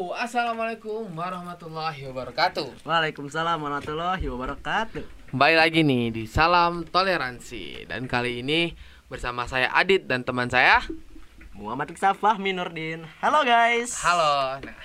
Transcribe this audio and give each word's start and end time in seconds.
Yo, 0.00 0.16
assalamualaikum 0.16 1.12
warahmatullahi 1.12 2.08
wabarakatuh. 2.08 2.88
Waalaikumsalam 2.88 3.60
warahmatullahi 3.60 4.32
wabarakatuh. 4.32 5.28
Kembali 5.28 5.60
lagi 5.60 5.84
nih 5.84 6.08
di 6.08 6.24
Salam 6.24 6.88
Toleransi 6.88 7.84
dan 7.84 8.08
kali 8.08 8.40
ini 8.40 8.72
bersama 9.12 9.44
saya 9.44 9.68
Adit 9.76 10.08
dan 10.08 10.24
teman 10.24 10.48
saya. 10.48 10.80
Muhammad 11.52 11.92
Iksafah 11.92 12.40
Minurdin. 12.40 13.04
Halo 13.20 13.44
guys. 13.44 14.00
Halo. 14.00 14.64
Nah, 14.64 14.80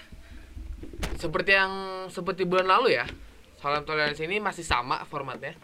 seperti 1.16 1.55
yang 1.55 1.71
seperti 2.11 2.43
bulan 2.43 2.68
lalu 2.68 3.00
ya, 3.00 3.07
Salam 3.63 3.88
Toleransi 3.88 4.27
ini 4.27 4.43
masih 4.43 4.68
sama 4.68 5.00
formatnya. 5.07 5.55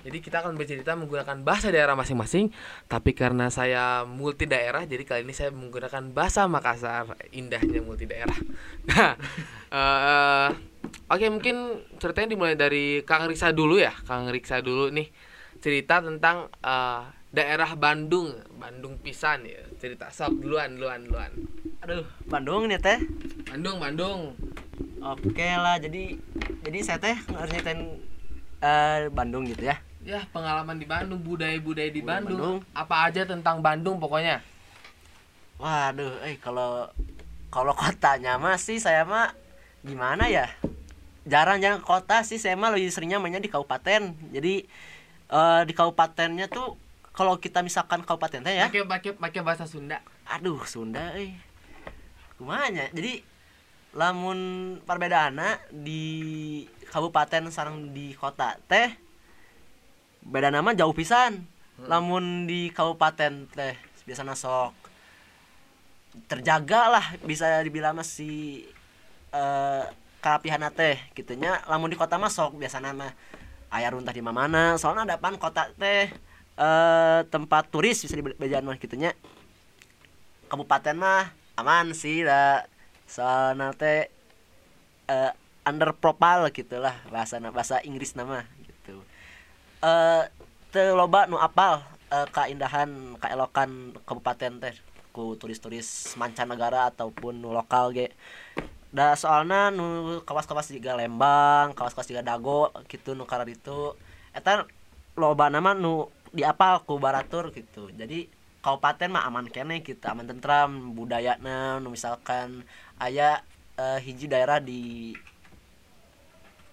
Jadi 0.00 0.18
kita 0.24 0.40
akan 0.40 0.56
bercerita 0.56 0.96
menggunakan 0.96 1.44
bahasa 1.44 1.68
daerah 1.68 1.92
masing-masing, 1.92 2.48
tapi 2.88 3.12
karena 3.12 3.52
saya 3.52 4.08
multi 4.08 4.48
daerah, 4.48 4.84
jadi 4.88 5.04
kali 5.04 5.28
ini 5.28 5.34
saya 5.36 5.52
menggunakan 5.52 6.10
bahasa 6.10 6.48
Makassar. 6.48 7.16
Indahnya 7.36 7.80
multi 7.84 8.08
daerah. 8.08 8.36
Nah, 8.90 9.14
eh, 9.70 10.48
oke 11.06 11.26
mungkin 11.30 11.86
ceritanya 12.02 12.34
dimulai 12.34 12.58
dari 12.58 13.06
Kang 13.06 13.30
Riksa 13.30 13.54
dulu 13.54 13.78
ya, 13.78 13.94
Kang 14.02 14.26
Riksa 14.26 14.58
dulu 14.58 14.90
nih 14.90 15.06
cerita 15.62 16.02
tentang 16.02 16.50
eh, 16.58 17.02
daerah 17.30 17.78
Bandung, 17.78 18.34
Bandung 18.58 18.98
pisan 18.98 19.46
ya. 19.46 19.62
Cerita 19.78 20.10
sok 20.10 20.42
duluan, 20.42 20.74
duluan, 20.74 21.06
duluan. 21.06 21.32
Aduh, 21.86 22.04
Bandung 22.26 22.66
nih 22.66 22.82
teh. 22.82 22.98
Bandung, 23.46 23.78
Bandung. 23.78 24.34
Oke 25.00 25.48
lah, 25.54 25.80
jadi 25.80 26.18
jadi 26.66 26.78
saya 26.84 26.98
teh 27.00 27.16
harus 27.16 27.52
eh, 28.60 29.08
Bandung 29.14 29.46
gitu 29.48 29.70
ya. 29.70 29.78
Ya, 30.00 30.24
pengalaman 30.32 30.80
di 30.80 30.88
Bandung, 30.88 31.20
budaya-budaya 31.20 31.92
di 31.92 32.00
Budaya 32.00 32.24
Bandung. 32.24 32.64
Bandung. 32.64 32.72
Apa 32.72 33.08
aja 33.12 33.22
tentang 33.28 33.60
Bandung 33.60 34.00
pokoknya. 34.00 34.40
Waduh, 35.60 36.24
eh 36.24 36.40
kalau 36.40 36.88
kalau 37.52 37.76
kotanya 37.76 38.40
mah 38.40 38.56
sih 38.56 38.80
saya 38.80 39.04
mah 39.04 39.36
gimana 39.84 40.24
ya? 40.32 40.48
Jarang-jarang 41.28 41.84
kota 41.84 42.24
sih, 42.24 42.40
saya 42.40 42.56
mah 42.56 42.72
lebih 42.72 42.88
seringnya 42.88 43.20
mainnya 43.20 43.44
di 43.44 43.52
kabupaten. 43.52 44.16
Jadi 44.32 44.64
eh, 45.28 45.62
di 45.68 45.72
kabupatennya 45.76 46.48
tuh 46.48 46.80
kalau 47.12 47.36
kita 47.36 47.60
misalkan 47.60 48.00
kabupaten 48.00 48.40
teh 48.40 48.56
ya, 48.56 48.72
Pakai 48.72 48.88
pakai 48.88 49.12
pakai 49.20 49.40
bahasa 49.44 49.68
Sunda. 49.68 50.00
aduh 50.30 50.62
Sunda 50.62 51.10
eh 51.18 51.34
kumanya 52.38 52.86
jadi 52.94 53.20
lamun 53.92 54.38
perbedaanna 54.86 55.58
di 55.74 56.62
kabupaten 56.88 57.50
sareng 57.50 57.90
di 57.90 58.14
kota 58.14 58.54
teh 58.70 58.94
beda 60.24 60.52
nama 60.52 60.76
jauh 60.76 60.92
pisan. 60.92 61.44
Lamun 61.80 62.44
di 62.44 62.68
kabupaten 62.68 63.48
teh 63.48 63.76
biasa 64.04 64.26
sok 64.36 64.76
terjaga 66.26 66.90
lah 66.92 67.06
bisa 67.24 67.62
dibilang 67.64 67.96
masih 67.96 68.68
kerapihan 70.20 70.60
teh 70.74 71.00
gitunya. 71.16 71.64
Lamun 71.64 71.88
di 71.88 71.96
kota 71.96 72.20
mah 72.20 72.28
sok 72.28 72.60
biasa 72.60 72.84
nama 72.84 73.08
ayah 73.72 73.96
runtah 73.96 74.12
di 74.12 74.20
mana 74.20 74.76
soalnya 74.76 75.08
ada 75.08 75.16
pan 75.16 75.40
kota 75.40 75.72
teh 75.78 76.12
eh 76.60 77.20
tempat 77.32 77.72
turis 77.72 78.04
bisa 78.04 78.12
dibejalan 78.12 78.68
mah 78.68 78.76
gitunya. 78.76 79.16
Kabupaten 80.52 80.96
mah 81.00 81.32
aman 81.56 81.96
sih 81.96 82.26
lah 82.28 82.68
soalnya 83.08 83.72
teh 83.72 84.12
eh, 85.08 85.32
under 85.64 85.96
profile 85.96 86.52
gitulah 86.52 86.92
bahasa 87.08 87.40
bahasa 87.40 87.80
Inggris 87.84 88.12
nama 88.12 88.44
gitu 89.80 89.86
eh 89.88 90.24
teu 90.70 90.94
loba 90.94 91.26
nu 91.26 91.40
apal 91.40 91.82
eh, 92.12 92.26
keindahan 92.30 93.16
keelokan 93.18 93.96
kabupaten 94.06 94.52
teh 94.60 94.74
ku 95.10 95.34
turis-turis 95.34 96.14
mancanegara 96.14 96.86
ataupun 96.94 97.40
nu 97.42 97.50
lokal 97.50 97.90
ge. 97.96 98.12
Da 98.92 99.14
soalnya 99.14 99.70
nu 99.70 100.18
kawas-kawas 100.26 100.70
juga 100.70 100.98
Lembang 100.98 101.74
kawas-kawas 101.74 102.10
juga 102.10 102.22
Dago 102.26 102.70
gitu 102.90 103.14
nu 103.14 103.24
karar 103.26 103.46
itu 103.48 103.94
eta 104.34 104.66
loba 105.18 105.50
nama 105.50 105.74
nu 105.74 106.10
diapal 106.30 106.86
ku 106.86 106.98
baratur 107.02 107.50
gitu 107.50 107.90
jadi 107.90 108.30
kabupaten 108.62 109.10
mah 109.10 109.26
aman 109.26 109.46
kene 109.50 109.82
gitu 109.82 110.06
aman 110.06 110.26
tentram 110.30 110.94
budayana 110.94 111.82
nu 111.82 111.90
misalkan 111.90 112.62
aya 113.02 113.42
eh, 113.78 113.98
hiji 114.02 114.30
daerah 114.30 114.62
di 114.62 115.14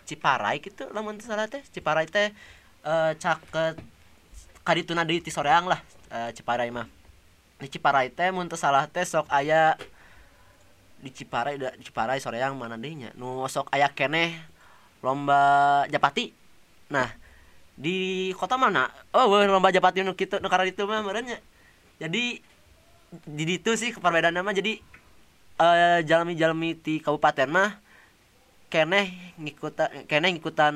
Ciparai 0.08 0.64
gitu 0.64 0.88
lamun 0.96 1.20
salah 1.20 1.52
teh 1.52 1.62
Ciparai 1.74 2.08
teh 2.08 2.32
eh, 2.84 3.14
caket 3.18 3.76
kadituna 4.68 5.08
deui 5.08 5.24
ti 5.24 5.32
soreang 5.32 5.66
lah 5.72 5.80
eh, 6.12 6.30
Ciparai 6.36 6.70
mah. 6.70 6.86
Di 7.58 7.68
Ciparai 7.72 8.12
teh 8.14 8.30
mun 8.30 8.46
teu 8.46 8.60
salah 8.60 8.86
teh 8.86 9.06
sok 9.08 9.26
aya 9.32 9.74
di 10.98 11.10
Ciparai 11.14 11.56
da- 11.58 11.74
di 11.74 11.84
Ciparai 11.86 12.20
soreang 12.20 12.58
mana 12.58 12.76
deui 12.78 13.00
nya 13.00 13.10
nu 13.18 13.46
sok 13.50 13.72
aya 13.74 13.90
keneh 13.90 14.38
lomba 15.02 15.86
japati. 15.90 16.34
Nah 16.94 17.10
di 17.78 18.30
kota 18.34 18.58
mana? 18.58 18.90
Oh 19.14 19.30
lomba 19.46 19.70
japati 19.74 20.02
nu 20.04 20.14
kitu 20.18 20.38
nu 20.42 20.50
itu 20.66 20.84
mah 20.86 21.02
merenya 21.06 21.38
jadi 21.98 22.42
di 23.24 23.44
ditu 23.48 23.74
sih 23.80 23.96
perbedaan 23.96 24.36
nama. 24.36 24.52
Jadi 24.54 24.78
eh 25.58 26.00
jalmi-jalmi 26.06 26.78
ti 26.78 27.02
kabupaten 27.02 27.50
mah 27.50 27.87
keneh 28.68 29.36
ngikutan 29.40 30.08
keneh 30.12 30.30
ngikutan 30.36 30.76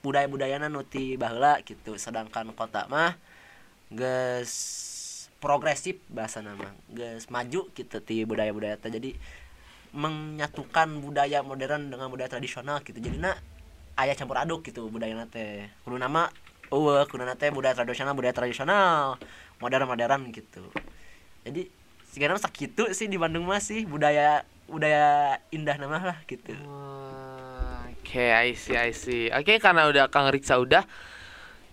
budaya-budayana 0.00 0.72
nu 0.72 0.84
ti 0.84 1.20
baheula 1.20 1.60
gitu. 1.64 2.00
Sedangkan 2.00 2.52
kota 2.56 2.88
mah 2.88 3.16
geus 3.92 4.52
progresif 5.38 6.00
bahasa 6.10 6.42
nama 6.42 6.74
geus 6.90 7.28
maju 7.28 7.68
gitu 7.72 7.96
ti 8.00 8.24
budaya-budaya 8.24 8.80
teh. 8.80 8.88
Jadi 8.88 9.12
menyatukan 9.88 11.00
budaya 11.00 11.40
modern 11.40 11.92
dengan 11.92 12.08
budaya 12.08 12.28
tradisional 12.32 12.80
gitu. 12.84 12.96
Jadi 13.00 13.16
na 13.20 13.36
aya 13.96 14.16
campur 14.16 14.40
aduk 14.40 14.64
gitu 14.64 14.88
budaya 14.88 15.24
teh. 15.28 15.68
Kudu 15.84 15.96
nama 16.00 16.32
eueuh 16.72 17.04
kudu 17.08 17.24
teh 17.36 17.52
budaya 17.52 17.76
tradisional 17.76 18.16
budaya 18.16 18.32
tradisional 18.36 19.20
modern 19.60 19.84
modern 19.88 20.32
gitu. 20.32 20.68
Jadi 21.44 21.68
sekarang 22.08 22.40
sakitu 22.40 22.88
sih 22.96 23.04
di 23.04 23.20
Bandung 23.20 23.44
mah 23.44 23.60
sih 23.60 23.84
budaya 23.84 24.44
budaya 24.68 25.38
indah 25.52 25.76
nama 25.80 26.12
lah 26.12 26.18
gitu. 26.28 26.52
Wah, 26.52 26.97
Oke, 27.98 28.32
I 28.32 28.54
see, 28.54 28.78
I 28.78 28.94
see. 28.94 29.28
Oke, 29.34 29.58
karena 29.58 29.90
udah 29.90 30.08
Kang 30.08 30.30
Riksa 30.30 30.56
udah. 30.56 30.86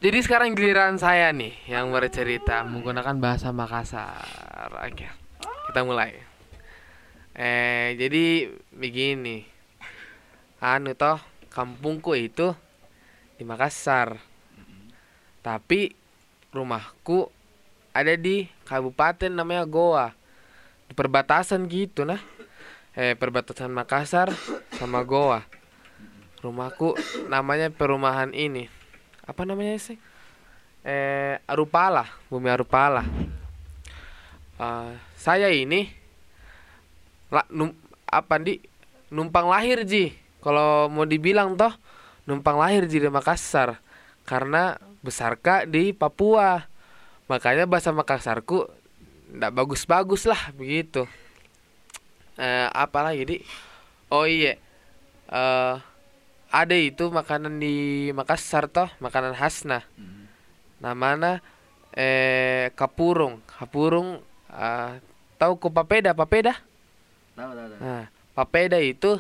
Jadi 0.03 0.17
sekarang 0.19 0.53
giliran 0.53 0.99
saya 0.99 1.31
nih 1.31 1.55
yang 1.71 1.89
bercerita 1.89 2.67
menggunakan 2.67 3.15
bahasa 3.17 3.55
Makassar. 3.55 4.69
Oke, 4.83 5.07
kita 5.71 5.81
mulai. 5.87 6.19
Eh, 7.31 7.95
jadi 7.95 8.51
begini. 8.75 9.47
Anu 10.59 10.91
toh, 10.99 11.17
kampungku 11.47 12.13
itu 12.19 12.51
di 13.39 13.47
Makassar. 13.47 14.19
Tapi 15.39 15.95
rumahku 16.51 17.31
ada 17.95 18.13
di 18.19 18.51
kabupaten 18.67 19.31
namanya 19.31 19.63
Goa. 19.63 20.11
Di 20.85 20.93
perbatasan 20.93 21.63
gitu 21.71 22.03
nah. 22.03 22.19
Eh, 22.91 23.15
perbatasan 23.15 23.71
Makassar 23.71 24.35
sama 24.75 25.03
Goa. 25.07 25.54
Rumahku 26.45 26.94
namanya 27.25 27.73
perumahan 27.73 28.29
ini. 28.29 28.69
Apa 29.25 29.50
namanya 29.50 29.81
sih? 29.81 29.97
Eh, 30.85 31.41
Arupala, 31.50 32.06
Bumi 32.29 32.53
Arupala. 32.53 33.01
Eh, 34.61 34.94
saya 35.17 35.50
ini 35.50 35.89
la, 37.34 37.41
num, 37.50 37.73
apa 38.05 38.38
di 38.38 38.61
numpang 39.09 39.50
lahir 39.50 39.81
Ji. 39.89 40.13
Kalau 40.45 40.85
mau 40.85 41.09
dibilang 41.09 41.57
toh 41.57 41.73
numpang 42.29 42.61
lahir 42.61 42.85
Ji 42.85 43.01
di 43.01 43.09
Makassar 43.09 43.81
karena 44.29 44.78
besarka 45.01 45.66
di 45.66 45.97
Papua. 45.97 46.61
Makanya 47.25 47.66
bahasa 47.66 47.89
Makassarku 47.89 48.69
ndak 49.34 49.50
bagus-bagus 49.50 50.29
lah 50.29 50.53
begitu. 50.53 51.09
Eh, 52.38 52.69
apa 52.69 53.09
di? 53.17 53.41
Oh 54.13 54.29
iya. 54.29 54.61
Eh 55.25 55.94
ada 56.55 56.72
itu 56.79 57.11
makanan 57.11 57.59
di 57.59 58.07
Makassar 58.16 58.72
toh, 58.72 58.87
makanan 59.03 59.35
khasna. 59.35 59.84
Namanya 60.79 61.43
eh 61.91 62.72
kapurung. 62.79 63.43
Kapurung 63.43 64.23
eh, 64.47 65.03
tahu 65.35 65.59
ku 65.59 65.67
papeda, 65.67 66.16
papeda? 66.16 66.55
tahu 67.35 67.52
tahu 67.52 67.67
tahu 67.75 67.79
Nah, 67.84 68.07
papeda 68.31 68.79
itu 68.79 69.19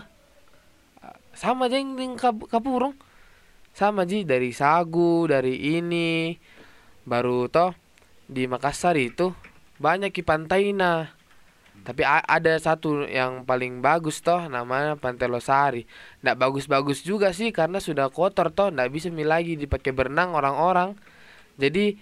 eh, 1.03 1.17
sama 1.35 1.67
aja 1.67 1.75
dengan 1.75 2.15
kap- 2.15 2.47
kapurung. 2.47 2.95
Sama 3.75 4.07
ji 4.07 4.23
dari 4.23 4.55
sagu, 4.55 5.27
dari 5.27 5.75
ini. 5.75 6.39
Baru 7.03 7.51
toh 7.51 7.75
di 8.31 8.47
Makassar 8.47 8.95
itu 8.95 9.35
banyak 9.75 10.15
di 10.15 10.23
pantaina. 10.23 11.11
Tapi 11.85 12.01
ada 12.01 12.57
satu 12.57 13.05
yang 13.05 13.45
paling 13.45 13.77
bagus 13.77 14.17
toh 14.25 14.49
namanya 14.49 14.97
Pantai 14.97 15.29
Losari. 15.29 15.85
Nggak 16.25 16.37
bagus-bagus 16.41 17.05
juga 17.05 17.29
sih 17.29 17.53
karena 17.53 17.77
sudah 17.77 18.09
kotor 18.09 18.49
toh, 18.49 18.73
nggak 18.73 18.89
bisa 18.89 19.13
mi 19.13 19.21
lagi 19.21 19.53
dipakai 19.53 19.93
berenang 19.93 20.33
orang-orang. 20.33 20.97
Jadi 21.61 21.93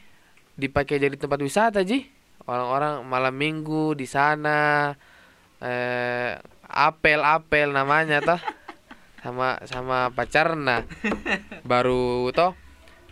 dipakai 0.55 1.03
jadi 1.03 1.19
tempat 1.19 1.35
wisata 1.43 1.83
ji. 1.83 2.07
Orang-orang 2.47 3.03
malam 3.03 3.35
minggu 3.35 3.91
di 3.99 4.07
sana 4.07 4.95
eh 5.63 6.35
apel 6.67 7.23
apel 7.23 7.71
namanya 7.71 8.19
toh 8.19 8.41
sama 9.23 9.63
sama 9.63 10.11
pacarna 10.11 10.83
baru 11.63 12.27
toh 12.35 12.51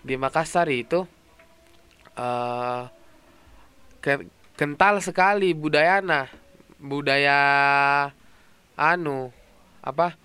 di 0.04 0.20
Makassar 0.20 0.68
itu 0.68 1.08
eh 2.20 2.84
ke- 4.04 4.28
kental 4.60 5.00
sekali 5.00 5.56
budayana 5.56 6.41
budaya 6.82 7.40
anu 8.76 9.30
apa? 9.86 10.18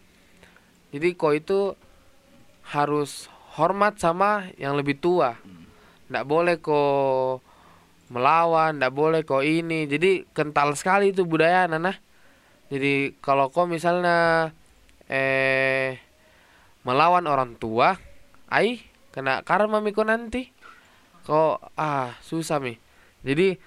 Jadi 0.90 1.12
kau 1.14 1.36
itu 1.36 1.76
harus 2.72 3.28
hormat 3.60 4.00
sama 4.00 4.48
yang 4.56 4.74
lebih 4.74 4.96
tua. 4.98 5.36
Ndak 6.08 6.24
boleh 6.24 6.56
kau 6.58 7.38
melawan 8.08 8.80
ndak 8.80 8.92
boleh 8.96 9.22
kau 9.22 9.44
ini. 9.44 9.84
Jadi 9.84 10.24
kental 10.32 10.72
sekali 10.74 11.12
itu 11.12 11.28
budaya 11.28 11.68
nah 11.68 11.94
jadi 12.66 13.14
kalau 13.22 13.54
kau 13.54 13.70
misalnya 13.70 14.50
eh 15.06 16.02
melawan 16.82 17.30
orang 17.30 17.54
tua 17.54 17.94
ai 18.50 18.82
kena 19.14 19.46
karma 19.46 19.78
miko 19.78 20.02
nanti. 20.02 20.50
Kau 21.22 21.58
ah 21.78 22.14
susah 22.22 22.58
mi. 22.62 22.74
Jadi 23.26 23.58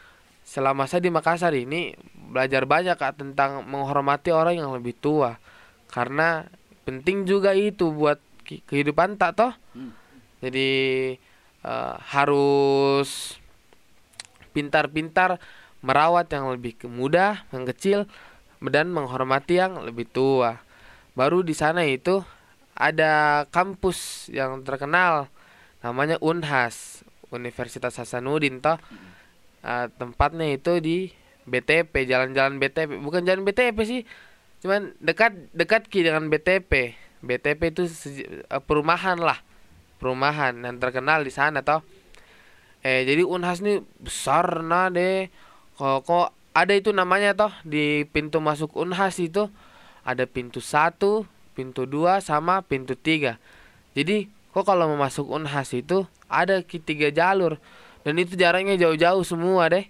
selama 0.44 0.88
saya 0.88 1.04
di 1.04 1.12
Makassar 1.12 1.52
ini 1.56 1.96
belajar 2.30 2.64
banyak 2.70 2.96
kak 2.96 3.18
tentang 3.18 3.66
menghormati 3.66 4.30
orang 4.30 4.62
yang 4.62 4.72
lebih 4.72 4.94
tua. 4.96 5.42
Karena 5.90 6.46
penting 6.86 7.26
juga 7.26 7.58
itu 7.58 7.90
buat 7.90 8.22
kehidupan 8.46 9.18
tak 9.18 9.38
toh? 9.38 9.54
Hmm. 9.78 9.94
jadi 10.40 10.70
eh, 11.62 11.96
harus 12.16 13.38
pintar-pintar 14.56 15.38
merawat 15.86 16.32
yang 16.34 16.52
lebih 16.52 16.76
muda 16.90 17.46
yang 17.54 17.64
kecil 17.70 18.00
dan 18.60 18.92
menghormati 18.92 19.60
yang 19.60 19.80
lebih 19.84 20.10
tua. 20.10 20.60
Baru 21.16 21.44
di 21.44 21.56
sana 21.56 21.84
itu 21.88 22.24
ada 22.76 23.44
kampus 23.52 24.32
yang 24.32 24.64
terkenal 24.64 25.28
namanya 25.80 26.20
Unhas 26.20 27.04
Universitas 27.32 27.96
Hasanuddin 28.00 28.60
toh. 28.60 28.80
Eh, 29.60 29.88
tempatnya 30.00 30.48
itu 30.56 30.80
di 30.80 30.98
BTP 31.50 32.06
jalan-jalan 32.06 32.62
BTP 32.62 33.02
bukan 33.02 33.26
jalan 33.26 33.42
BTP 33.44 33.78
sih. 33.84 34.02
Cuman 34.62 34.94
dekat 35.02 35.36
dekat 35.52 35.90
ki 35.90 36.06
dengan 36.06 36.30
BTP 36.30 36.96
BTP 37.20 37.76
itu 37.76 37.84
eh, 37.86 38.62
perumahan 38.64 39.20
lah. 39.20 39.42
Perumahan 40.00 40.56
yang 40.64 40.80
terkenal 40.80 41.26
di 41.28 41.32
sana 41.34 41.60
toh. 41.60 41.84
Eh 42.80 43.04
jadi 43.04 43.28
Unhas 43.28 43.60
nih 43.60 43.84
besar 44.00 44.64
nah 44.64 44.88
deh 44.88 45.28
kok 45.76 46.08
kok 46.08 46.32
ada 46.56 46.72
itu 46.72 46.96
namanya 46.96 47.36
toh. 47.36 47.52
Di 47.68 48.08
pintu 48.08 48.40
masuk 48.40 48.80
Unhas 48.80 49.20
itu 49.20 49.52
ada 50.08 50.24
pintu 50.24 50.64
satu 50.64 51.28
pintu 51.58 51.84
dua 51.84 52.24
sama 52.24 52.64
pintu 52.64 52.96
tiga. 52.96 53.36
Jadi 53.92 54.32
kok 54.56 54.64
kalau 54.64 54.88
mau 54.96 55.04
masuk 55.04 55.28
Unhas 55.28 55.76
itu 55.76 56.08
ada 56.32 56.64
ki- 56.64 56.80
tiga 56.80 57.12
jalur. 57.12 57.60
Dan 58.08 58.16
itu 58.16 58.40
jaraknya 58.40 58.80
jauh-jauh 58.80 59.28
semua 59.28 59.68
deh 59.68 59.84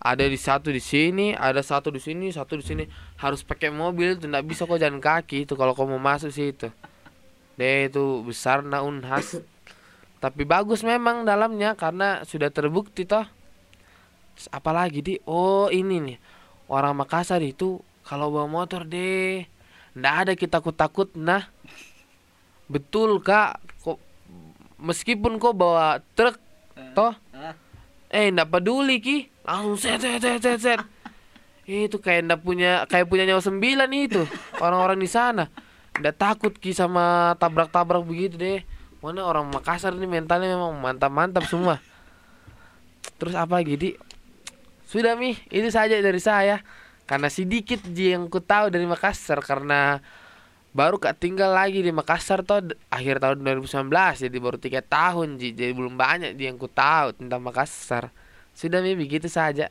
ada 0.00 0.24
di 0.24 0.40
satu 0.40 0.72
di 0.72 0.80
sini 0.80 1.36
ada 1.36 1.60
satu 1.60 1.92
di 1.92 2.00
sini 2.00 2.32
satu 2.32 2.56
di 2.56 2.64
sini. 2.64 2.84
Harus 3.20 3.44
pakai 3.44 3.68
mobil 3.68 4.16
itu 4.16 4.24
nggak 4.24 4.44
bisa 4.48 4.64
kok 4.64 4.80
jalan 4.80 4.98
kaki 4.98 5.44
itu 5.44 5.54
kalau 5.54 5.76
kau 5.76 5.84
mau 5.84 6.00
masuk 6.00 6.32
situ 6.32 6.72
deh 7.60 7.92
itu 7.92 8.24
besar 8.24 8.64
nah 8.64 8.80
unhas. 8.80 9.36
Tapi 10.16 10.48
bagus 10.48 10.80
memang 10.80 11.28
dalamnya 11.28 11.76
karena 11.76 12.24
sudah 12.24 12.48
terbukti 12.48 13.04
toh. 13.04 13.28
Apalagi 14.48 15.04
di? 15.04 15.14
Oh 15.28 15.68
ini 15.68 16.00
nih. 16.00 16.18
Orang 16.72 16.96
Makassar 16.96 17.44
itu 17.44 17.84
kalau 18.00 18.32
bawa 18.32 18.48
motor 18.48 18.88
deh. 18.88 19.44
Ndak 19.92 20.14
ada 20.24 20.32
kita 20.32 20.56
takut 20.60 20.76
takut 20.76 21.08
nah. 21.12 21.52
Betul 22.64 23.20
kak. 23.20 23.60
Kok 23.84 24.00
meskipun 24.80 25.36
kau 25.36 25.52
bawa 25.52 26.00
truk 26.16 26.40
toh. 26.96 27.12
Ah. 27.36 27.52
eh 28.10 28.26
ndak 28.34 28.50
peduli 28.50 28.98
ki 28.98 29.29
langsung 29.44 29.76
set 29.80 29.98
set 30.00 30.20
set 30.20 30.40
set, 30.42 30.60
set. 30.60 30.80
itu 31.70 32.02
kayak 32.02 32.26
ndak 32.26 32.40
punya 32.42 32.82
kayak 32.90 33.06
punya 33.06 33.22
nyawa 33.30 33.38
sembilan 33.38 33.90
itu 33.94 34.26
orang-orang 34.58 34.98
di 34.98 35.06
sana. 35.06 35.46
Ndak 36.02 36.16
takut 36.18 36.52
ki 36.58 36.74
sama 36.74 37.36
tabrak-tabrak 37.38 38.02
begitu 38.02 38.34
deh. 38.40 38.60
Mana 39.00 39.24
orang 39.24 39.48
Makassar 39.48 39.96
ini 39.96 40.04
mentalnya 40.04 40.58
memang 40.58 40.76
mantap-mantap 40.76 41.46
semua. 41.46 41.80
Terus 43.16 43.32
apa 43.38 43.62
lagi 43.62 43.78
di? 43.78 43.90
Sudah 44.84 45.14
mi. 45.14 45.38
Itu 45.48 45.70
saja 45.70 45.94
dari 46.02 46.18
saya. 46.20 46.60
Karena 47.06 47.30
sedikit 47.30 47.80
yang 47.94 48.26
ku 48.26 48.42
tahu 48.42 48.68
dari 48.68 48.84
Makassar. 48.84 49.38
Karena 49.40 50.02
baru 50.74 50.98
kak 50.98 51.22
tinggal 51.22 51.54
lagi 51.54 51.80
di 51.80 51.94
Makassar 51.94 52.42
toh 52.42 52.60
d- 52.62 52.76
akhir 52.90 53.18
tahun 53.18 53.42
2019 53.42 53.90
jadi 54.26 54.36
baru 54.42 54.58
tiga 54.58 54.80
tahun 54.82 55.38
ji. 55.38 55.54
Jadi 55.54 55.72
belum 55.72 55.94
banyak 55.94 56.34
ji 56.34 56.50
yang 56.50 56.58
ku 56.58 56.66
tahu 56.66 57.14
tentang 57.14 57.40
Makassar 57.40 58.10
sudah 58.54 58.80
mi 58.84 58.98
begitu 58.98 59.26
saja. 59.30 59.70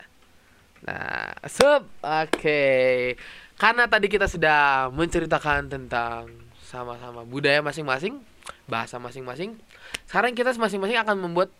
Nah 0.84 1.36
sup. 1.46 1.86
Oke. 2.00 3.14
Karena 3.60 3.84
tadi 3.86 4.08
kita 4.08 4.24
sudah 4.24 4.88
menceritakan 4.88 5.68
tentang 5.68 6.32
sama-sama 6.64 7.26
budaya 7.26 7.60
masing-masing 7.60 8.22
bahasa 8.70 8.96
masing-masing 9.02 9.58
sekarang 10.06 10.34
kita 10.38 10.54
masing-masing 10.54 10.98
akan 11.02 11.16
membuat 11.18 11.50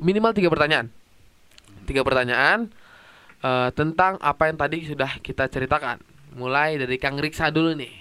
minimal 0.00 0.32
tiga 0.36 0.52
pertanyaan. 0.52 0.92
Tiga 1.88 2.02
pertanyaan 2.04 2.68
eh, 3.40 3.68
tentang 3.72 4.20
apa 4.20 4.48
yang 4.48 4.56
tadi 4.60 4.84
sudah 4.84 5.20
kita 5.24 5.48
ceritakan. 5.48 6.00
Mulai 6.36 6.76
dari 6.76 7.00
Kang 7.00 7.16
Riksa 7.16 7.48
dulu 7.48 7.72
nih. 7.72 7.94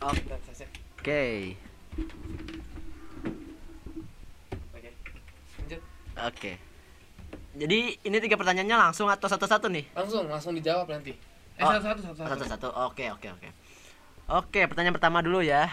Oke. 0.00 1.56
Oke. 6.18 6.67
Jadi 7.56 7.96
ini 8.04 8.16
tiga 8.20 8.36
pertanyaannya 8.36 8.76
langsung 8.90 9.08
atau 9.08 9.24
satu-satu 9.24 9.72
nih? 9.72 9.84
Langsung, 9.96 10.28
langsung 10.28 10.52
dijawab 10.52 10.90
nanti. 10.90 11.16
Eh, 11.56 11.64
Oh, 11.64 11.72
satu-satu, 11.72 12.00
satu-satu. 12.12 12.28
Satu-satu. 12.28 12.68
Oke, 12.86 13.04
oke, 13.10 13.28
oke. 13.34 13.48
Oke, 14.28 14.60
pertanyaan 14.68 14.94
pertama 14.94 15.24
dulu 15.24 15.40
ya. 15.40 15.66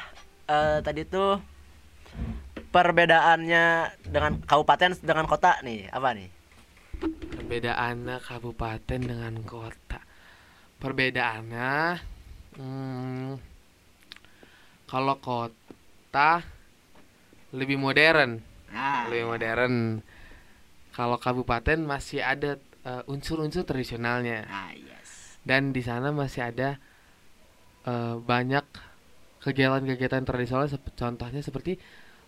Eh 0.48 0.80
tadi 0.82 1.04
tuh 1.04 1.42
perbedaannya 2.72 3.66
dengan 4.08 4.40
kabupaten 4.44 4.96
dengan 5.04 5.26
kota 5.28 5.60
nih, 5.62 5.92
apa 5.92 6.16
nih? 6.16 6.30
Perbedaannya 7.36 8.18
kabupaten 8.24 9.00
dengan 9.04 9.34
kota. 9.44 10.00
Perbedaannya, 10.80 12.00
hmm, 12.58 13.30
kalau 14.88 15.16
kota 15.20 16.42
lebih 17.56 17.80
modern, 17.80 18.40
Nah, 18.72 19.08
lebih 19.08 19.24
modern. 19.28 19.74
Kalau 20.96 21.20
kabupaten 21.20 21.78
masih 21.84 22.24
ada 22.24 22.56
eh, 22.88 23.04
unsur-unsur 23.12 23.68
tradisionalnya. 23.68 24.48
Ah, 24.48 24.72
yes. 24.72 25.36
dan 25.46 25.70
di 25.70 25.86
sana 25.86 26.10
masih 26.10 26.42
ada 26.42 26.82
eh, 27.86 28.16
banyak 28.18 28.66
kegiatan-kegiatan 29.46 30.26
tradisional 30.26 30.66
sep- 30.66 30.98
contohnya 30.98 31.46
seperti 31.46 31.78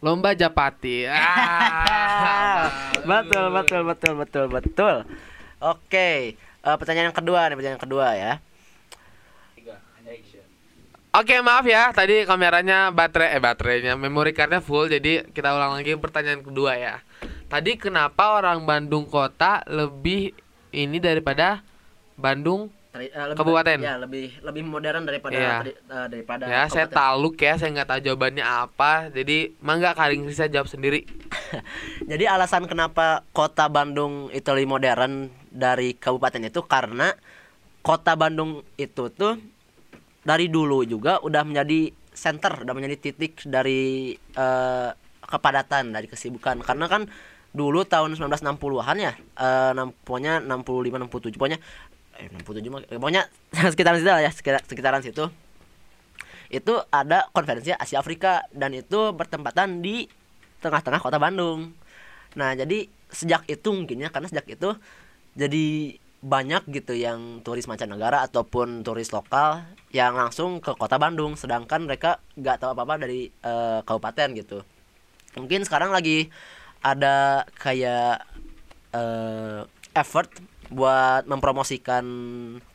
lomba 0.05 0.37
japati 0.37 1.09
ah, 1.09 2.69
betul, 3.09 3.49
betul, 3.49 3.81
betul, 3.89 4.13
betul, 4.21 4.45
betul. 4.53 4.95
Oke, 5.57 6.37
eh, 6.37 6.75
pertanyaan 6.77 7.09
yang 7.09 7.17
kedua 7.17 7.49
nih, 7.49 7.57
pertanyaan 7.57 7.81
kedua 7.81 8.07
ya. 8.13 8.33
oke 11.17 11.33
maaf 11.41 11.65
ya 11.65 11.89
tadi 11.97 12.29
kameranya 12.29 12.93
baterai 12.93 13.33
eh 13.33 13.41
baterainya 13.41 13.97
memory 13.97 14.37
cardnya 14.37 14.61
full 14.61 14.85
jadi 14.85 15.25
kita 15.33 15.49
ulang 15.49 15.73
lagi 15.73 15.97
pertanyaan 15.97 16.45
kedua 16.45 16.77
ya 16.77 17.01
tadi 17.47 17.79
kenapa 17.79 18.37
orang 18.37 18.63
Bandung 18.63 19.07
kota 19.07 19.63
lebih 19.67 20.35
ini 20.71 20.99
daripada 20.99 21.63
Bandung 22.15 22.67
eh, 22.91 23.07
lebih- 23.07 23.37
Kabupaten. 23.37 23.77
Ya, 23.79 23.95
lebih 23.95 24.35
lebih 24.41 24.63
modern 24.65 25.05
daripada 25.05 25.37
eh, 25.63 26.07
daripada 26.09 26.43
ya 26.43 26.65
saya 26.67 26.89
kabupaten. 26.89 26.97
taluk 26.97 27.35
ya 27.37 27.53
saya 27.55 27.69
nggak 27.71 27.89
tahu 27.89 27.99
jawabannya 28.03 28.45
apa 28.45 28.91
jadi 29.13 29.53
mangga 29.61 29.93
Karing 29.93 30.25
Risa 30.25 30.49
jawab 30.49 30.67
sendiri 30.67 31.05
Jadi 32.11 32.27
alasan 32.27 32.67
kenapa 32.67 33.23
kota 33.31 33.67
Bandung 33.71 34.27
itu 34.31 34.47
lebih 34.51 34.67
modern 34.67 35.31
dari 35.47 35.95
kabupaten 35.95 36.43
itu 36.43 36.59
karena 36.67 37.15
kota 37.79 38.19
Bandung 38.19 38.67
itu 38.75 39.07
tuh 39.11 39.39
dari 40.23 40.51
dulu 40.51 40.83
juga 40.83 41.23
udah 41.23 41.47
menjadi 41.47 41.87
center, 42.11 42.67
udah 42.67 42.73
menjadi 42.75 42.97
titik 42.99 43.39
dari 43.47 44.11
eh, 44.17 44.89
kepadatan 45.27 45.91
dari 45.91 46.07
kesibukan. 46.07 46.63
Karena 46.63 46.87
kan 46.87 47.11
dulu 47.51 47.83
tahun 47.83 48.15
1960-an 48.15 48.97
ya, 48.97 49.13
eh, 49.15 49.69
enam- 49.75 49.95
pokoknya 50.03 50.39
65 50.43 50.97
67 51.07 51.37
pokoknya 51.39 51.59
eh 52.17 52.27
67 52.33 52.71
mah 52.73 52.81
eh, 52.87 52.97
pokoknya 52.97 53.23
sekitaran 53.73 53.97
situ 53.99 54.09
lah 54.09 54.23
ya, 54.23 54.31
sekitar, 54.31 54.61
sekitaran 54.65 55.01
situ. 55.03 55.25
Itu 56.47 56.79
ada 56.89 57.27
konferensi 57.35 57.75
Asia 57.75 57.99
Afrika 57.99 58.47
dan 58.55 58.71
itu 58.71 59.11
bertempatan 59.11 59.83
di 59.83 60.07
tengah-tengah 60.63 61.03
kota 61.03 61.19
Bandung. 61.19 61.75
Nah, 62.39 62.55
jadi 62.55 62.87
sejak 63.11 63.43
itu 63.51 63.67
mungkinnya 63.71 64.11
karena 64.11 64.27
sejak 64.31 64.47
itu 64.47 64.75
jadi 65.37 65.95
banyak 66.17 66.65
gitu 66.73 66.97
yang 66.97 67.45
turis 67.45 67.69
mancanegara 67.69 68.25
ataupun 68.25 68.81
turis 68.81 69.13
lokal 69.13 69.63
yang 69.93 70.17
langsung 70.17 70.57
ke 70.59 70.73
kota 70.73 70.97
Bandung 70.97 71.37
sedangkan 71.37 71.85
mereka 71.85 72.19
nggak 72.33 72.57
tahu 72.57 72.73
apa-apa 72.73 73.05
dari 73.05 73.29
eh, 73.29 73.79
kabupaten 73.85 74.33
gitu 74.33 74.65
mungkin 75.37 75.63
sekarang 75.63 75.93
lagi 75.93 76.33
ada 76.81 77.45
kayak 77.57 78.25
eh, 78.93 79.61
effort 79.95 80.29
buat 80.67 81.23
mempromosikan 81.23 82.03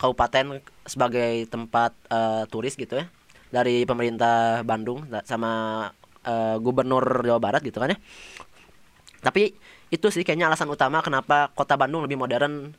kabupaten 0.01 0.59
sebagai 0.89 1.45
tempat 1.47 1.93
eh, 2.09 2.43
turis 2.49 2.75
gitu 2.75 2.99
ya. 2.99 3.05
Dari 3.53 3.85
pemerintah 3.85 4.65
Bandung 4.65 5.05
sama 5.23 5.85
eh, 6.25 6.55
gubernur 6.57 7.21
Jawa 7.21 7.39
Barat 7.39 7.61
gitu 7.61 7.77
kan 7.77 7.93
ya. 7.93 7.99
Tapi 9.23 9.53
itu 9.93 10.09
sih 10.09 10.25
kayaknya 10.25 10.49
alasan 10.49 10.67
utama 10.73 11.05
kenapa 11.05 11.53
kota 11.53 11.77
Bandung 11.77 12.03
lebih 12.03 12.17
modern 12.17 12.73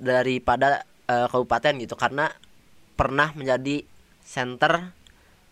daripada 0.00 0.88
eh, 1.04 1.28
kabupaten 1.28 1.84
gitu. 1.84 1.94
Karena 1.94 2.32
pernah 2.96 3.32
menjadi 3.36 3.84
center 4.24 4.92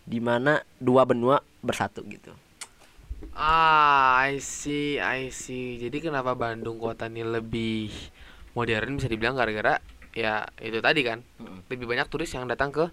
di 0.09 0.17
mana 0.17 0.65
dua 0.81 1.05
benua 1.05 1.41
bersatu 1.61 2.01
gitu. 2.09 2.33
Ah, 3.33 4.23
I 4.27 4.39
see, 4.39 4.99
I 4.99 5.31
see. 5.31 5.79
Jadi 5.79 5.99
kenapa 6.03 6.35
Bandung 6.35 6.75
kota 6.75 7.07
ini 7.07 7.23
lebih 7.23 7.91
modern 8.51 8.99
bisa 8.99 9.07
dibilang 9.07 9.35
gara-gara 9.35 9.79
ya 10.11 10.43
itu 10.59 10.79
tadi 10.79 11.01
kan. 11.03 11.23
Lebih 11.67 11.85
banyak 11.87 12.07
turis 12.07 12.31
yang 12.31 12.47
datang 12.47 12.71
ke 12.71 12.85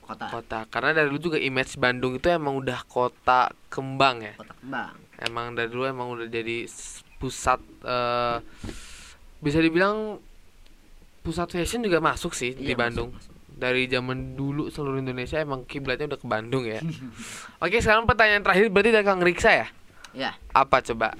Kota 0.00 0.24
kota. 0.32 0.64
Karena 0.72 0.96
dari 0.96 1.12
dulu 1.12 1.20
juga 1.20 1.38
image 1.38 1.76
Bandung 1.76 2.16
itu 2.16 2.32
emang 2.32 2.56
udah 2.56 2.80
kota 2.88 3.52
kembang 3.68 4.24
ya. 4.24 4.34
kota 4.40 4.54
kembang. 4.56 4.94
Emang 5.20 5.52
dari 5.52 5.68
dulu 5.68 5.84
emang 5.84 6.08
udah 6.16 6.26
jadi 6.26 6.64
pusat 7.18 7.60
eh 7.84 8.38
bisa 9.38 9.58
dibilang 9.60 10.16
pusat 11.20 11.52
fashion 11.52 11.84
juga 11.84 12.00
masuk 12.00 12.32
sih 12.32 12.56
di 12.56 12.72
Iya, 12.72 12.78
Bandung. 12.78 13.12
masuk, 13.12 13.36
masuk. 13.36 13.37
Dari 13.58 13.90
zaman 13.90 14.38
dulu 14.38 14.70
seluruh 14.70 15.02
Indonesia 15.02 15.42
emang 15.42 15.66
kiblatnya 15.66 16.14
udah 16.14 16.20
ke 16.22 16.26
Bandung 16.30 16.62
ya. 16.62 16.78
Oke, 17.64 17.82
sekarang 17.82 18.06
pertanyaan 18.06 18.46
terakhir 18.46 18.70
berarti 18.70 18.90
dari 18.94 19.02
Kang 19.02 19.18
Riksa 19.18 19.50
ya? 19.50 19.66
Ya, 20.14 20.30
Apa 20.54 20.78
coba? 20.80 21.12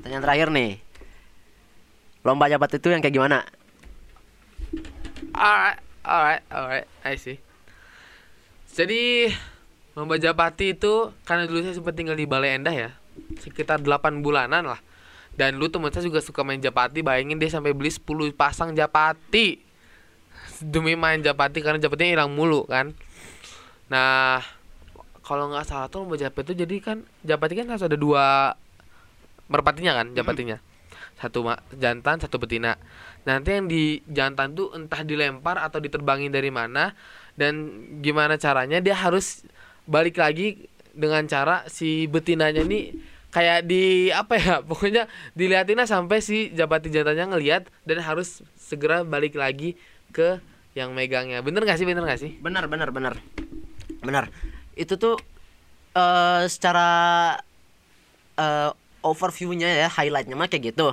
pertanyaan 0.00 0.22
terakhir 0.22 0.48
nih. 0.54 0.72
Lomba 2.22 2.46
jabat 2.46 2.70
itu 2.74 2.88
yang 2.90 3.02
kayak 3.02 3.14
gimana? 3.14 3.42
Alright, 5.34 5.82
alright, 6.06 6.42
alright, 6.48 6.86
I 7.02 7.18
see. 7.18 7.42
Jadi 8.70 9.28
Lomba 9.98 10.16
Japati 10.16 10.78
itu 10.78 11.10
karena 11.26 11.44
dulu 11.50 11.60
saya 11.66 11.74
sempat 11.74 11.98
tinggal 11.98 12.14
di 12.14 12.22
Balai 12.22 12.54
Endah 12.54 12.70
ya, 12.70 12.90
sekitar 13.42 13.82
8 13.82 14.22
bulanan 14.22 14.62
lah. 14.62 14.80
Dan 15.34 15.58
dulu 15.58 15.68
teman 15.68 15.90
saya 15.90 16.06
juga 16.06 16.22
suka 16.22 16.46
main 16.46 16.62
Japati, 16.62 17.02
bayangin 17.02 17.36
dia 17.36 17.50
sampai 17.50 17.74
beli 17.74 17.90
10 17.90 18.06
pasang 18.32 18.72
Japati. 18.72 19.65
Demi 20.62 20.94
main 20.94 21.20
Japati 21.20 21.60
karena 21.60 21.80
Japatinya 21.80 22.20
hilang 22.20 22.32
mulu 22.32 22.64
kan. 22.68 22.92
Nah, 23.92 24.42
kalau 25.26 25.50
nggak 25.50 25.66
salah 25.66 25.90
tuh 25.90 26.06
Lomba 26.06 26.18
Japati 26.18 26.52
itu 26.52 26.64
jadi 26.66 26.76
kan 26.82 26.98
Japati 27.26 27.54
kan 27.58 27.66
harus 27.66 27.84
ada 27.84 27.98
dua 27.98 28.54
merpatinya 29.50 29.96
kan 29.98 30.14
Japatinya. 30.14 30.58
Satu 31.16 31.48
ma- 31.48 31.62
jantan, 31.72 32.20
satu 32.20 32.36
betina. 32.36 32.76
Nanti 33.24 33.56
yang 33.56 33.66
di 33.66 34.04
jantan 34.06 34.52
tuh 34.52 34.70
entah 34.76 35.02
dilempar 35.02 35.56
atau 35.58 35.80
diterbangin 35.80 36.30
dari 36.30 36.52
mana 36.52 36.92
dan 37.34 37.72
gimana 38.04 38.38
caranya 38.38 38.78
dia 38.78 38.94
harus 38.94 39.44
balik 39.88 40.20
lagi 40.20 40.68
dengan 40.96 41.28
cara 41.28 41.68
si 41.68 42.08
betinanya 42.08 42.64
nih 42.64 42.96
kayak 43.30 43.68
di 43.68 44.08
apa 44.08 44.34
ya 44.40 44.54
pokoknya 44.68 45.04
dilihatinnya 45.36 45.84
sampai 45.84 46.24
si 46.24 46.48
jabati 46.56 46.88
jantannya 46.88 47.36
ngelihat 47.36 47.68
dan 47.84 48.00
harus 48.00 48.40
segera 48.56 49.04
balik 49.04 49.36
lagi 49.36 49.76
ke 50.14 50.38
yang 50.76 50.92
megangnya 50.92 51.40
bener 51.40 51.64
gak 51.64 51.80
sih 51.80 51.88
bener 51.88 52.04
gak 52.04 52.20
sih 52.20 52.36
Benar, 52.38 52.68
benar, 52.68 52.92
benar. 52.92 53.14
Benar. 54.04 54.28
Itu 54.76 55.00
tuh 55.00 55.16
eh 55.96 56.44
secara 56.46 56.88
eh 58.36 58.70
overview-nya 59.00 59.86
ya, 59.86 59.88
highlight-nya 59.88 60.36
mah 60.36 60.50
kayak 60.50 60.74
gitu. 60.74 60.92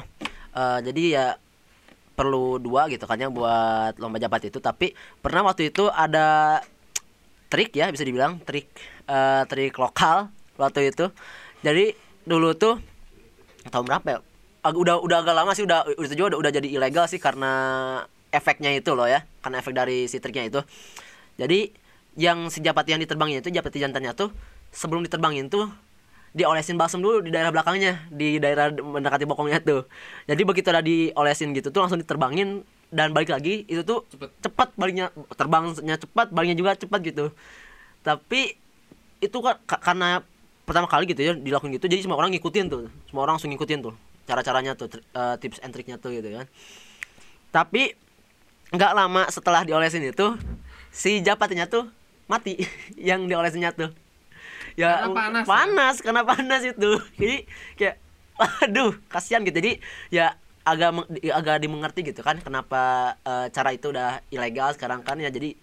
Eh 0.55 0.79
jadi 0.85 1.03
ya 1.11 1.25
perlu 2.13 2.61
dua 2.61 2.85
gitu 2.93 3.09
kan 3.09 3.17
ya 3.17 3.27
buat 3.27 3.97
lomba 3.97 4.21
jabat 4.21 4.45
itu 4.45 4.61
tapi 4.61 4.93
pernah 5.17 5.41
waktu 5.49 5.73
itu 5.73 5.89
ada 5.89 6.61
trik 7.49 7.73
ya 7.73 7.89
bisa 7.89 8.05
dibilang 8.05 8.37
trik 8.45 8.69
eh, 9.09 9.43
trik 9.49 9.73
lokal 9.81 10.29
waktu 10.61 10.93
itu 10.93 11.09
jadi 11.65 11.97
dulu 12.21 12.53
tuh 12.53 12.77
tahun 13.73 13.85
berapa 13.89 14.07
ya 14.13 14.19
Ag- 14.63 14.77
udah 14.77 15.01
udah 15.01 15.17
agak 15.25 15.35
lama 15.35 15.51
sih 15.57 15.65
udah 15.65 15.89
udah 15.97 16.15
juga 16.15 16.37
udah, 16.37 16.39
udah 16.45 16.51
jadi 16.53 16.67
ilegal 16.69 17.09
sih 17.09 17.17
karena 17.17 17.51
efeknya 18.33 18.73
itu 18.73 18.97
loh 18.97 19.05
ya 19.05 19.21
karena 19.45 19.61
efek 19.61 19.73
dari 19.77 20.09
si 20.09 20.17
triknya 20.17 20.49
itu. 20.49 20.61
Jadi 21.37 21.69
yang 22.17 22.49
si 22.49 22.61
japati 22.61 22.93
yang 22.97 23.01
diterbangin 23.01 23.41
itu 23.41 23.49
japati 23.53 23.77
jantannya 23.81 24.13
tuh 24.17 24.33
sebelum 24.73 25.05
diterbangin 25.05 25.49
tuh 25.53 25.69
diolesin 26.33 26.81
balsam 26.81 26.97
dulu 26.97 27.21
di 27.21 27.29
daerah 27.29 27.53
belakangnya 27.53 28.09
di 28.09 28.41
daerah 28.41 28.73
mendekati 28.73 29.29
bokongnya 29.29 29.61
tuh. 29.61 29.85
Jadi 30.25 30.41
begitu 30.41 30.73
udah 30.73 30.81
diolesin 30.81 31.53
gitu 31.53 31.69
tuh 31.69 31.85
langsung 31.85 32.01
diterbangin 32.01 32.65
dan 32.89 33.13
balik 33.13 33.29
lagi 33.33 33.65
itu 33.69 33.85
tuh 33.85 34.05
Cepet. 34.09 34.29
cepat 34.41 34.69
baliknya 34.77 35.13
terbangnya 35.37 35.95
cepat 36.01 36.33
baliknya 36.33 36.57
juga 36.57 36.73
cepat 36.73 36.99
gitu. 37.05 37.29
Tapi 38.01 38.57
itu 39.21 39.37
kan 39.39 39.55
ka- 39.69 39.81
karena 39.81 40.25
pertama 40.65 40.89
kali 40.89 41.05
gitu 41.07 41.21
ya 41.21 41.33
dilakukan 41.35 41.75
gitu 41.75 41.91
jadi 41.91 42.03
semua 42.03 42.15
orang 42.15 42.31
ngikutin 42.35 42.71
tuh 42.71 42.87
semua 43.11 43.27
orang 43.27 43.35
langsung 43.35 43.51
ngikutin 43.51 43.83
tuh 43.83 43.95
cara 44.23 44.39
caranya 44.39 44.71
tuh 44.79 44.87
eh, 44.95 45.35
tips 45.39 45.59
and 45.59 45.75
triknya 45.75 45.99
tuh 45.99 46.15
gitu 46.15 46.31
kan. 46.31 46.47
Tapi 47.53 47.93
nggak 48.73 48.91
lama 48.97 49.23
setelah 49.29 49.61
diolesin 49.61 50.01
itu 50.01 50.33
si 50.89 51.21
japatinya 51.21 51.69
tuh 51.69 51.87
mati. 52.25 52.57
Yang 52.97 53.29
diolesinnya 53.29 53.71
tuh. 53.73 53.93
Ya 54.73 55.05
Karena 55.05 55.13
panas, 55.13 55.43
ya? 55.45 55.49
panas 55.49 55.95
karena 56.01 56.21
panas 56.25 56.61
itu. 56.65 56.91
Jadi 57.21 57.37
kayak 57.77 57.95
aduh 58.65 58.97
kasihan 59.07 59.45
gitu. 59.45 59.61
Jadi 59.61 59.77
ya 60.09 60.33
agak 60.65 61.05
di- 61.11 61.29
agak 61.29 61.61
dimengerti 61.61 62.01
gitu 62.01 62.25
kan 62.25 62.41
kenapa 62.41 63.15
eh, 63.21 63.47
cara 63.53 63.69
itu 63.75 63.93
udah 63.93 64.25
ilegal 64.33 64.73
sekarang 64.73 65.05
kan 65.05 65.21
ya. 65.21 65.29
Jadi 65.29 65.53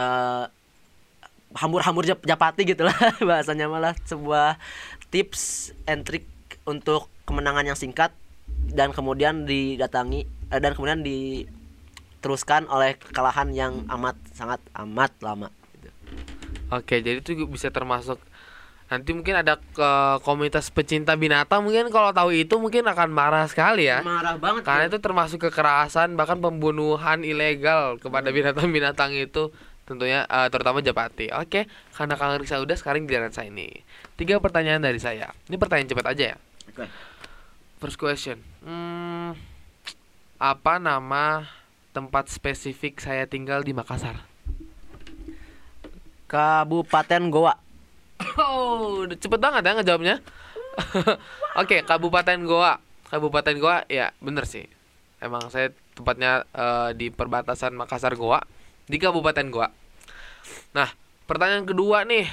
eh 0.00 0.44
hambur-hambur 1.54 2.02
jap- 2.02 2.24
japati 2.26 2.66
gitu 2.66 2.88
lah 2.88 2.96
bahasanya 3.28 3.68
malah. 3.68 3.92
Sebuah 4.08 4.56
tips 5.12 5.76
and 5.84 6.08
trick 6.08 6.24
untuk 6.64 7.12
kemenangan 7.28 7.68
yang 7.68 7.76
singkat 7.76 8.10
dan 8.72 8.96
kemudian 8.96 9.44
didatangi 9.44 10.24
eh, 10.48 10.60
dan 10.64 10.72
kemudian 10.72 11.04
diteruskan 12.24 12.64
oleh 12.72 12.96
kekalahan 12.96 13.52
yang 13.52 13.84
amat 13.92 14.16
sangat 14.32 14.56
amat 14.72 15.12
lama 15.20 15.52
gitu. 15.76 15.92
oke 16.72 16.96
jadi 17.04 17.20
itu 17.20 17.44
bisa 17.44 17.68
termasuk 17.68 18.16
nanti 18.88 19.12
mungkin 19.12 19.44
ada 19.44 19.60
ke 19.60 19.90
komunitas 20.24 20.72
pecinta 20.72 21.12
binatang 21.20 21.60
mungkin 21.60 21.92
kalau 21.92 22.16
tahu 22.16 22.32
itu 22.32 22.56
mungkin 22.56 22.88
akan 22.88 23.12
marah 23.12 23.44
sekali 23.44 23.92
ya 23.92 24.00
marah 24.00 24.40
banget 24.40 24.64
Karena 24.64 24.88
itu 24.88 24.96
termasuk 25.04 25.36
kekerasan 25.52 26.16
bahkan 26.16 26.40
pembunuhan 26.40 27.20
ilegal 27.20 28.00
kepada 28.00 28.32
binatang-binatang 28.32 29.12
itu 29.12 29.52
tentunya 29.84 30.24
eh, 30.24 30.48
terutama 30.48 30.80
Japati. 30.80 31.28
Oke, 31.36 31.68
karena 31.92 32.16
Kang 32.16 32.40
Riksa 32.40 32.56
udah 32.56 32.72
sekarang 32.72 33.04
giliran 33.04 33.36
saya 33.36 33.52
ini. 33.52 33.84
Tiga 34.16 34.40
pertanyaan 34.40 34.80
dari 34.80 34.96
saya. 34.96 35.28
Ini 35.44 35.60
pertanyaan 35.60 35.92
cepat 35.92 36.06
aja 36.16 36.24
ya. 36.32 36.36
Oke. 36.72 36.88
First 37.84 38.00
question. 38.00 38.40
Hmm, 38.64 39.36
apa 40.40 40.80
nama 40.80 41.44
tempat 41.94 42.26
spesifik 42.26 42.98
saya 42.98 43.30
tinggal 43.30 43.62
di 43.62 43.70
Makassar? 43.70 44.18
Kabupaten 46.26 47.30
Goa 47.30 47.54
Oh, 48.38 49.06
cepet 49.06 49.38
banget 49.38 49.62
ya 49.62 49.72
ngejawabnya. 49.78 50.16
Oke, 51.60 51.86
Kabupaten 51.86 52.38
Goa. 52.42 52.82
Kabupaten 53.10 53.56
Goa, 53.58 53.86
ya 53.86 54.10
bener 54.18 54.46
sih. 54.46 54.66
Emang 55.22 55.46
saya 55.50 55.70
tempatnya 55.94 56.42
eh, 56.50 56.90
di 56.98 57.10
perbatasan 57.14 57.78
Makassar 57.78 58.18
Goa, 58.18 58.42
di 58.90 58.98
Kabupaten 58.98 59.46
Goa. 59.50 59.68
Nah, 60.74 60.90
pertanyaan 61.30 61.66
kedua 61.66 62.02
nih. 62.02 62.26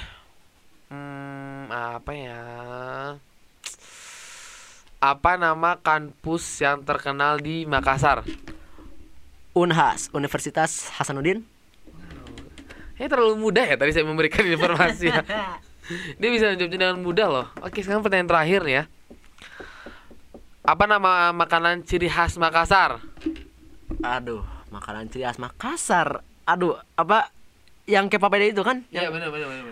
Hmm, 0.90 1.70
apa 1.70 2.12
ya? 2.12 2.42
Apa 5.02 5.34
nama 5.34 5.78
kampus 5.82 6.62
yang 6.62 6.86
terkenal 6.86 7.42
di 7.42 7.66
Makassar? 7.66 8.22
Unhas 9.52 10.08
Universitas 10.12 10.88
Hasanuddin 10.92 11.44
Ini 12.96 13.06
terlalu 13.06 13.34
mudah 13.36 13.66
ya 13.66 13.74
tadi 13.74 13.90
saya 13.90 14.06
memberikan 14.06 14.46
informasi. 14.46 15.10
ya. 15.10 15.24
Dia 16.22 16.28
bisa 16.30 16.54
menjawabnya 16.54 16.78
dengan 16.78 16.96
mudah 17.02 17.26
loh. 17.26 17.46
Oke, 17.58 17.82
sekarang 17.82 18.00
pertanyaan 18.00 18.30
terakhir 18.30 18.60
nih 18.62 18.74
ya. 18.78 18.84
Apa 20.62 20.86
nama 20.86 21.34
makanan 21.34 21.82
ciri 21.82 22.06
khas 22.06 22.38
Makassar? 22.38 23.02
aduh 24.00 24.40
makanan 24.70 25.10
ciri 25.10 25.22
khas 25.22 25.36
Makassar 25.36 26.22
aduh 26.42 26.78
apa 26.94 27.28
yang 27.84 28.06
kayak 28.06 28.22
papeda 28.22 28.46
itu 28.46 28.62
kan 28.62 28.86
Iya, 28.88 29.10
yang 29.10 29.12
benar 29.12 29.28
benar 29.28 29.46
benar. 29.50 29.64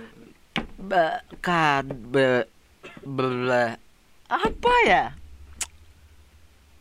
Ba- 0.76 1.20
kad 1.38 1.87
be, 1.87 2.44
be- 3.00 3.78
apa 4.26 4.75
ya 4.84 5.14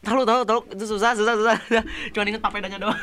tahu 0.04 0.22
tahu 0.24 0.42
tahu. 0.48 0.60
Itu 0.74 0.86
susah 0.96 1.16
susah 1.16 1.36
susah. 1.36 1.58
Cuma 2.14 2.24
inget 2.28 2.44
papedanya 2.44 2.80
doang. 2.80 3.00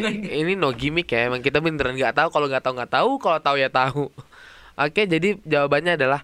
Ini 0.42 0.52
no 0.56 0.72
gimmick 0.72 1.12
ya. 1.12 1.28
Emang 1.28 1.44
kita 1.44 1.60
beneran 1.60 1.96
nggak 1.96 2.16
tahu. 2.16 2.28
Kalau 2.32 2.46
nggak 2.48 2.64
tahu 2.64 2.74
nggak 2.78 2.92
tahu. 2.92 3.10
Kalau 3.20 3.38
tahu 3.42 3.56
ya 3.60 3.68
tahu. 3.68 4.04
Oke 4.84 5.10
jadi 5.10 5.36
jawabannya 5.42 5.98
adalah 5.98 6.22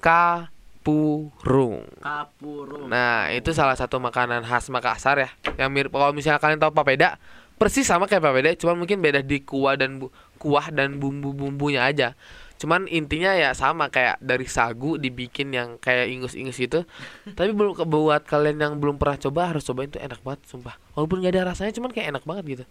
kapurung. 0.00 1.84
Kapurung. 2.00 2.88
Nah 2.88 3.28
itu 3.30 3.52
salah 3.52 3.76
satu 3.76 4.00
makanan 4.00 4.42
khas 4.44 4.72
Makassar 4.72 5.20
ya. 5.20 5.30
Yang 5.60 5.70
mirip 5.70 5.90
kalau 5.92 6.12
misalnya 6.16 6.40
kalian 6.40 6.60
tahu 6.60 6.72
papeda 6.72 7.20
persis 7.60 7.84
sama 7.84 8.08
kayak 8.08 8.24
papeda 8.24 8.56
cuman 8.56 8.80
mungkin 8.80 9.04
beda 9.04 9.20
di 9.20 9.44
kuah 9.44 9.76
dan 9.76 10.00
bu- 10.00 10.08
kuah 10.40 10.72
dan 10.72 10.96
bumbu-bumbunya 10.96 11.84
aja 11.84 12.16
cuman 12.60 12.84
intinya 12.92 13.32
ya 13.32 13.56
sama 13.56 13.88
kayak 13.88 14.20
dari 14.20 14.44
sagu 14.44 15.00
dibikin 15.00 15.48
yang 15.48 15.80
kayak 15.80 16.12
ingus-ingus 16.12 16.60
gitu. 16.60 16.84
Tapi 17.24 17.56
belum 17.56 17.88
buat 17.88 18.28
kalian 18.28 18.60
yang 18.60 18.74
belum 18.76 19.00
pernah 19.00 19.16
coba 19.16 19.48
harus 19.48 19.64
cobain 19.64 19.88
tuh 19.88 19.96
enak 19.96 20.20
banget 20.20 20.44
sumpah. 20.44 20.76
Walaupun 20.92 21.24
gak 21.24 21.32
ada 21.40 21.56
rasanya 21.56 21.72
cuman 21.80 21.88
kayak 21.88 22.12
enak 22.12 22.24
banget 22.28 22.44
gitu. 22.60 22.64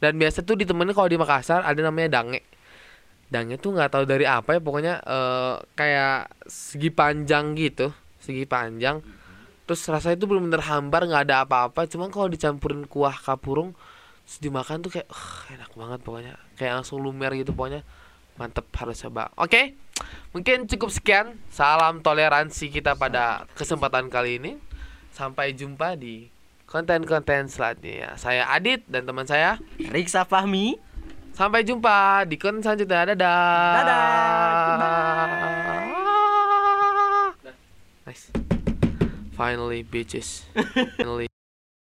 Dan 0.00 0.16
biasa 0.16 0.40
tuh 0.40 0.56
ditemenin 0.56 0.96
kalau 0.96 1.12
di 1.12 1.20
Makassar 1.20 1.60
ada 1.68 1.76
namanya 1.84 2.16
dange. 2.16 2.40
Dange 3.28 3.60
tuh 3.60 3.76
nggak 3.76 3.92
tahu 3.92 4.04
dari 4.08 4.24
apa 4.24 4.56
ya 4.56 4.60
pokoknya 4.64 4.94
eh, 5.04 5.54
kayak 5.76 6.32
segi 6.48 6.88
panjang 6.88 7.52
gitu 7.60 7.92
segi 8.24 8.48
panjang. 8.48 9.04
Terus 9.68 9.84
rasanya 9.84 10.16
tuh 10.16 10.32
belum 10.32 10.48
bener 10.48 10.64
hambar 10.64 11.04
nggak 11.04 11.22
ada 11.28 11.44
apa-apa. 11.44 11.84
Cuman 11.84 12.08
kalau 12.08 12.32
dicampurin 12.32 12.88
kuah 12.88 13.20
kapurung 13.20 13.76
terus 14.24 14.40
dimakan 14.40 14.80
tuh 14.80 14.90
kayak 14.96 15.06
"Uh, 15.12 15.52
enak 15.52 15.70
banget 15.76 16.00
pokoknya. 16.00 16.34
Kayak 16.56 16.80
langsung 16.80 17.04
lumer 17.04 17.36
gitu 17.36 17.52
pokoknya 17.52 17.84
mantep 18.36 18.64
harus 18.76 19.00
coba. 19.02 19.32
Oke 19.36 19.76
mungkin 20.36 20.68
cukup 20.68 20.92
sekian. 20.92 21.40
Salam 21.48 22.04
toleransi 22.04 22.68
kita 22.68 22.94
pada 22.96 23.48
kesempatan 23.56 24.12
kali 24.12 24.36
ini. 24.40 24.52
Sampai 25.12 25.56
jumpa 25.56 25.96
di 25.96 26.28
konten-konten 26.68 27.48
selanjutnya. 27.48 28.20
Saya 28.20 28.44
Adit 28.52 28.84
dan 28.84 29.08
teman 29.08 29.24
saya 29.24 29.56
Riksa 29.80 30.28
Fahmi. 30.28 30.76
Sampai 31.32 31.64
jumpa 31.64 32.24
di 32.28 32.36
konten 32.36 32.60
selanjutnya. 32.64 33.16
Dadah. 33.16 33.72
Dadah. 33.80 34.06
nice. 38.08 38.32
Finally 39.36 39.84
bitches. 39.84 40.48
finally 40.96 41.28